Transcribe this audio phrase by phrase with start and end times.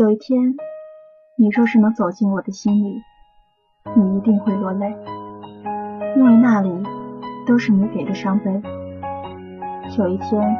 [0.00, 0.54] 有一天，
[1.36, 3.02] 你若是能走进我的心里，
[3.94, 4.96] 你一定会落泪，
[6.16, 6.72] 因为那里
[7.46, 8.62] 都是你给的伤悲。
[9.98, 10.56] 有一天，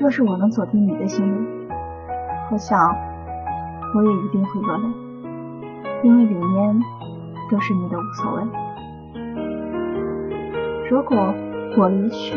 [0.00, 1.46] 若是我能走进你的心里，
[2.50, 2.96] 我想
[3.94, 4.88] 我也一定会落泪，
[6.02, 6.80] 因为里面
[7.50, 8.44] 都是你的无所谓。
[10.88, 11.34] 如果
[11.76, 12.34] 我离去，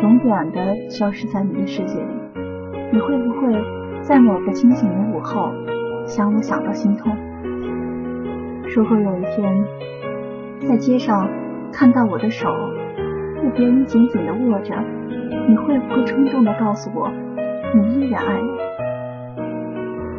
[0.00, 2.14] 永远的消失在你的世界里，
[2.94, 3.52] 你会不会
[4.02, 5.52] 在某个清醒的午后
[6.04, 7.16] 想我想到心痛？
[8.74, 9.64] 如果有一天
[10.68, 11.28] 在街上
[11.72, 12.48] 看到我的手
[13.40, 14.74] 被别人紧紧的握着，
[15.48, 17.10] 你会不会冲动的告诉我
[17.74, 18.58] 你依然爱我？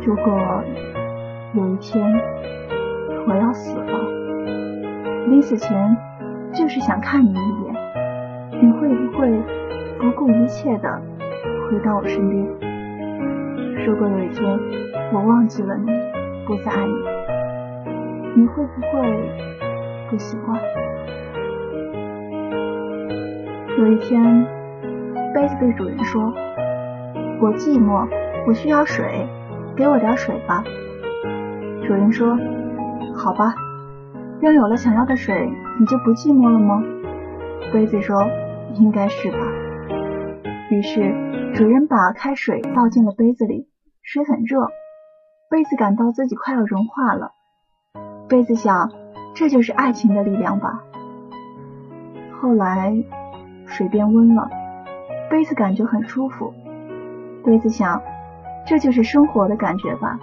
[0.06, 0.64] 如果
[1.54, 2.22] 有一天
[3.28, 5.98] 我要死了，临死前
[6.54, 7.76] 就是想看你一眼，
[8.62, 9.30] 你会不会
[10.00, 11.02] 不顾一切的
[11.70, 12.71] 回到我身边？
[13.86, 14.60] 如果有一天
[15.12, 15.86] 我忘记了你，
[16.46, 19.30] 不再爱你，你会不会
[20.10, 20.60] 不习惯？
[23.80, 24.46] 有一天，
[25.34, 26.32] 杯子对主人说
[27.42, 28.08] ：“我寂寞，
[28.48, 29.28] 我需要水，
[29.76, 30.64] 给我点水吧。”
[31.88, 32.38] 主人说
[33.18, 33.56] ：“好吧。”
[34.42, 36.84] 拥有了想要的水，你就不寂寞了吗？
[37.74, 38.16] 杯子说
[38.80, 39.38] ：“应该是吧。”
[40.70, 41.02] 于是
[41.54, 43.68] 主人把开水倒进了杯子里，
[44.14, 44.68] 水很热，
[45.50, 47.32] 杯子感到自己快要融化了。
[48.28, 48.92] 杯子想，
[49.36, 50.84] 这就是爱情的力量吧。
[52.34, 52.94] 后来
[53.68, 54.50] 水变温了，
[55.30, 56.54] 杯子感觉很舒服。
[57.46, 58.02] 杯子想，
[58.68, 60.20] 这就是生活的感觉吧。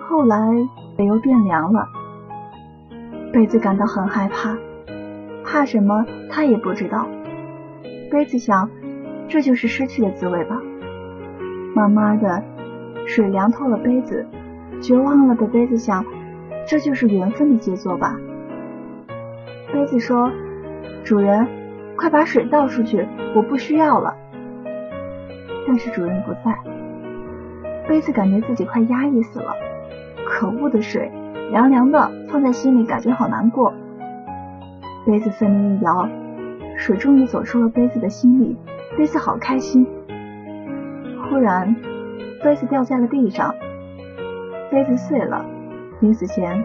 [0.00, 0.36] 后来
[0.96, 1.86] 水又变凉了。
[3.32, 4.58] 杯子感到很害怕，
[5.44, 7.06] 怕什么他也不知道。
[8.10, 8.68] 杯子想，
[9.28, 10.60] 这就是失去的滋味吧。
[11.74, 12.42] 慢慢的，
[13.06, 14.26] 水凉透了杯子，
[14.82, 16.04] 绝望了的杯子想，
[16.66, 18.16] 这就是缘分的杰作吧。
[19.72, 20.32] 杯子说
[21.04, 21.46] ：“主人，
[21.96, 24.16] 快把水倒出去，我不需要了。”
[25.66, 26.58] 但是主人不在，
[27.88, 29.54] 杯子感觉自己快压抑死了。
[30.26, 31.10] 可恶的水！
[31.50, 33.72] 凉凉的，放在心里感觉好难过。
[35.06, 36.08] 杯子奋力一摇，
[36.76, 38.56] 水终于走出了杯子的心里。
[38.96, 39.86] 杯子好开心。
[41.30, 41.76] 突然，
[42.42, 43.54] 杯子掉在了地上，
[44.68, 45.46] 杯子碎了。
[46.00, 46.64] 临死前，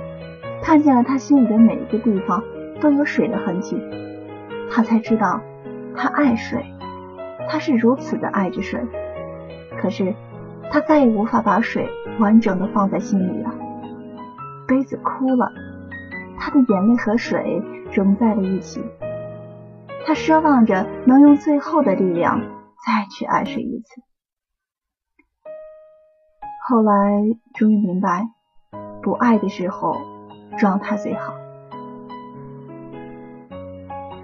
[0.63, 2.43] 看见了他心里的每一个地方
[2.81, 3.79] 都有水的痕迹，
[4.71, 5.39] 他才知道
[5.95, 6.65] 他爱水，
[7.47, 8.81] 他是如此的爱着水。
[9.79, 10.15] 可是，
[10.71, 11.87] 他再也无法把水
[12.17, 13.53] 完整的放在心里了。
[14.67, 15.51] 杯子哭了，
[16.39, 17.61] 他的眼泪和水
[17.93, 18.81] 融在了一起。
[20.07, 24.01] 他奢望着能用最后的力量再去爱谁一次。
[26.67, 27.21] 后来
[27.53, 28.27] 终于明白，
[29.03, 29.95] 不爱的时候
[30.57, 31.35] 状态最好。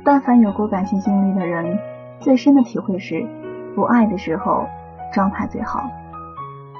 [0.03, 1.77] 但凡有过感情经历的人，
[2.19, 3.27] 最深的体会是，
[3.75, 4.65] 不爱的时候
[5.13, 5.83] 状态最好。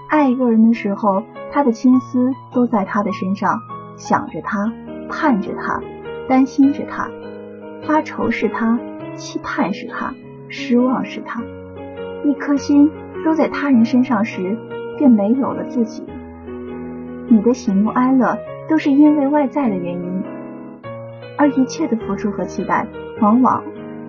[0.10, 1.22] 爱一个人的时候。
[1.54, 3.60] 他的心思都在他的身上，
[3.98, 4.72] 想着他，
[5.10, 5.82] 盼着他，
[6.30, 7.10] 担心着他，
[7.86, 8.80] 发愁是他，
[9.18, 10.14] 期盼是他，
[10.48, 11.42] 失望是他。
[12.24, 12.90] 一颗心
[13.26, 14.58] 都在他人身上时，
[15.02, 16.04] 便没有了自己。
[17.28, 18.38] 你的喜怒哀乐
[18.70, 20.24] 都是因为外在的原因，
[21.40, 22.86] 而一切的付出和期待，
[23.20, 23.64] 往往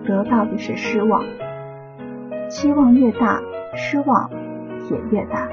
[0.05, 1.25] 得到的是失望。
[2.51, 3.41] 期望越大，
[3.75, 4.31] 失望
[4.91, 5.49] 也越大。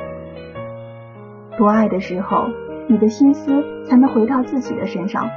[1.58, 2.50] 不爱的时候，
[2.88, 5.30] 你的心思才能回到自己的身上。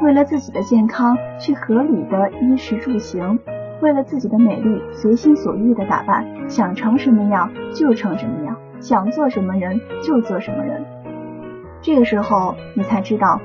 [0.00, 3.38] 为了自己的健康，去合理的衣食住行；
[3.80, 8.47] 为了自己的美丽，随心所欲的打扮，想成什么样就成什么样，
[8.80, 10.84] 想做什么人就做什么人。
[11.80, 13.40] 这个时候，你才知道，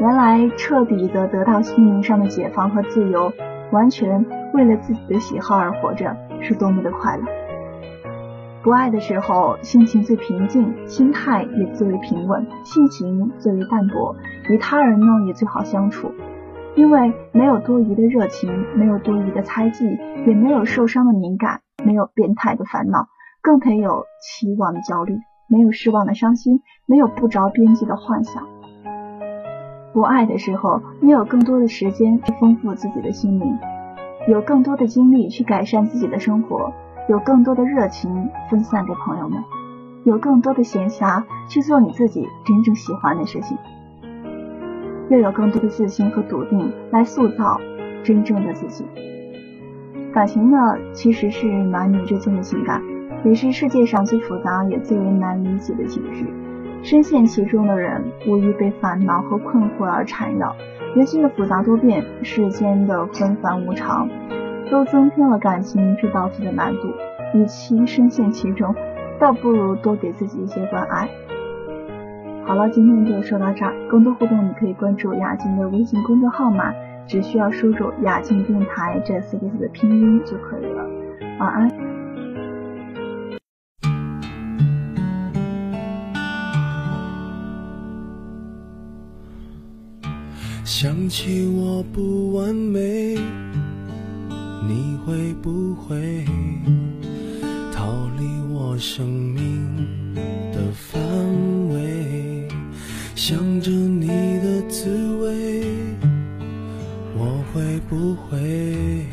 [0.00, 3.32] 原来彻底的得到心灵上的解放和自由，
[3.72, 7.22] 完全为了自己的喜好而活着，是多么的快乐。
[8.62, 14.16] 不爱的时候，心情最平静，心态也最为平稳，性情最为淡泊，
[14.48, 16.12] 与他人呢也最好相处，
[16.74, 23.08] 因为没有多余的热情，没有多余的猜忌，也没有受伤的敏感，没有变态的烦恼，
[23.44, 25.18] 更没有期望的焦虑，
[25.48, 28.42] 没有失望的伤心，没有不着边际的幻想。
[29.92, 33.58] 不爱的时候，你有更多的时间去丰富自己的心灵，
[34.28, 36.72] 有更多的精力去改善自己的生活。
[37.06, 39.44] 有更多的热情分散给朋友们，
[40.06, 43.58] 有更多的闲暇去做你自己真正喜欢的事情，
[45.10, 47.60] 又有更多的自信和笃定来塑造
[48.02, 48.86] 真正的自己。
[50.14, 50.56] 感情呢，
[50.94, 52.80] 其实是男女之间的情感，
[53.24, 56.26] 也是世界上最复杂也最为难理解的境遇。
[56.82, 60.54] 深陷其中的人，无疑被烦恼和困惑而缠绕。
[60.94, 64.06] 人性的复杂多变，世间的纷繁无常，
[64.70, 66.92] 都增添了感情这道题的难度。
[67.32, 68.74] 与其深陷其中，
[69.18, 71.08] 倒不如多给自己一些关爱。
[72.44, 73.72] 好了，今天就说到这儿。
[73.88, 76.74] 更多互动，你可以关注雅静的微信公众号码，
[77.06, 80.86] 只需要输入“雅静电台”这四个字的拼音就可以了。
[81.40, 81.93] 晚安。
[90.84, 93.16] 想起我不完美，
[94.68, 96.22] 你会不会
[97.72, 100.14] 逃离我生命
[100.52, 101.00] 的范
[101.70, 102.46] 围？
[103.14, 104.90] 想着你的滋
[105.22, 105.64] 味，
[107.16, 109.06] 我会不会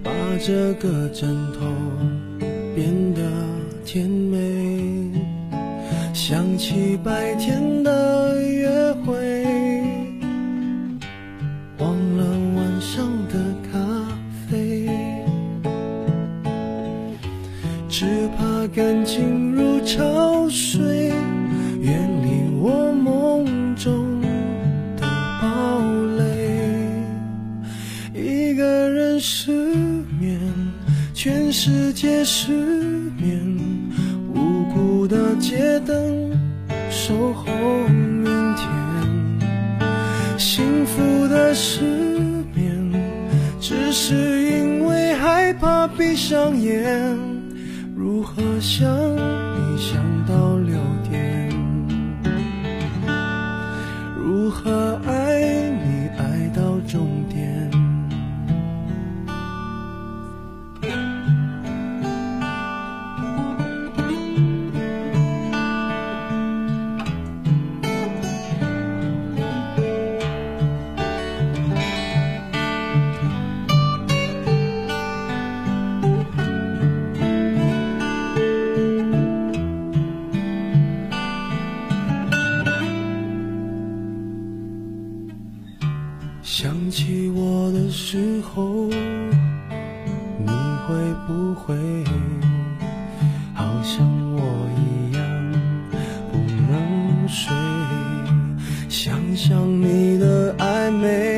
[0.00, 0.12] 把
[0.46, 1.66] 这个枕头
[2.76, 3.20] 变得
[3.84, 5.10] 甜美？
[6.14, 9.12] 想起白天的约会，
[18.82, 21.12] 感情如潮水，
[21.80, 25.06] 远离我梦中的
[25.40, 25.80] 堡
[26.18, 26.90] 垒。
[28.12, 29.52] 一个人失
[30.18, 30.36] 眠，
[31.14, 32.50] 全世界失
[33.16, 33.56] 眠。
[34.34, 36.32] 无辜的街灯
[36.90, 37.52] 守候
[37.88, 38.24] 明
[38.56, 38.68] 天，
[40.36, 41.84] 幸福的失
[42.52, 42.92] 眠，
[43.60, 47.31] 只是因为害怕闭上眼。
[48.12, 48.86] 如何想
[49.16, 50.51] 你想到
[99.44, 101.36] 想你的暧昧，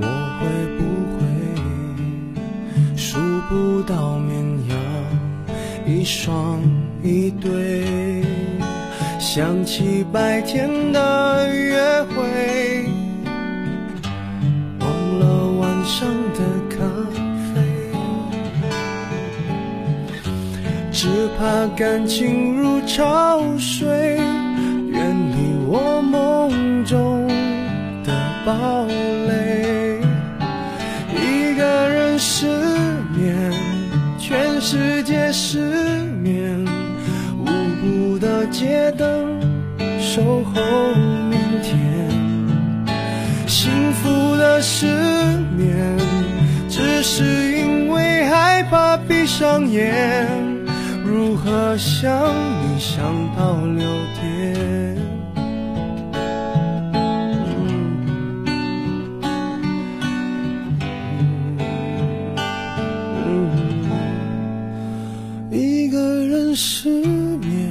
[0.00, 0.06] 我
[0.40, 0.82] 会不
[1.14, 1.22] 会
[2.96, 4.34] 数不到绵
[4.68, 4.76] 羊
[5.86, 6.60] 一双
[7.04, 8.24] 一对？
[9.20, 12.88] 想起白天的约会。
[14.80, 16.82] 忘了晚上的咖
[17.54, 17.62] 啡，
[20.90, 21.06] 只
[21.38, 24.18] 怕感情如潮水，
[25.72, 27.28] 我梦中
[28.02, 28.12] 的
[28.44, 28.84] 堡
[29.28, 30.00] 垒。
[31.14, 32.48] 一个人失
[33.16, 33.52] 眠，
[34.18, 35.60] 全世界失
[36.20, 36.66] 眠，
[37.38, 37.46] 无
[37.80, 39.40] 辜的街灯
[40.00, 40.60] 守候
[41.30, 41.78] 明天。
[43.46, 44.86] 幸福的失
[45.56, 45.96] 眠，
[46.68, 50.36] 只是因为害怕闭上眼。
[51.04, 52.10] 如何想
[52.60, 53.04] 你想
[53.36, 53.86] 到六
[54.20, 55.09] 点？
[66.54, 67.70] 失眠。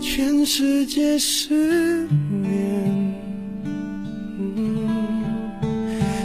[0.00, 3.14] 全世界失眠，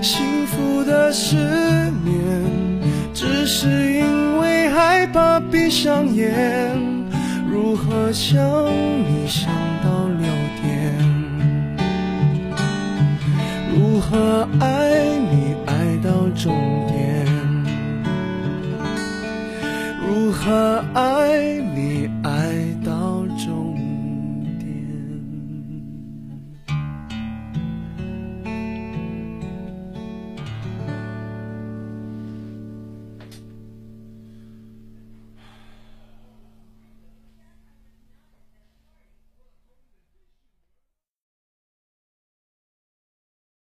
[0.02, 1.36] 幸福的失
[2.06, 2.22] 眠，
[3.14, 6.78] 只是因为害怕闭上眼。
[7.50, 9.50] 如何想你想
[9.84, 10.28] 到六
[10.62, 10.94] 点？
[13.74, 16.79] 如何爱你爱到终
[20.50, 20.52] 点？
[20.52, 20.79] 如何？